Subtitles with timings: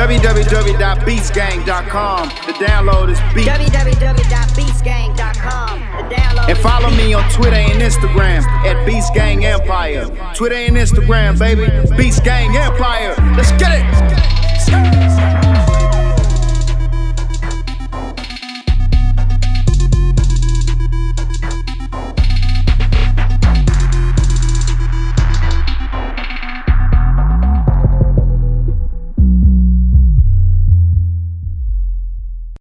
[0.00, 3.46] www.beatsgang.com The download is beat.
[3.46, 5.82] www.beatsgang.com.
[6.48, 10.06] And follow me on Twitter and Instagram at Beats Gang Empire.
[10.34, 11.66] Twitter and Instagram, baby.
[11.98, 12.59] Beats Gang Empire.